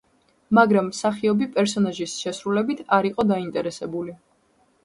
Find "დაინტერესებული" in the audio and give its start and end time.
3.33-4.21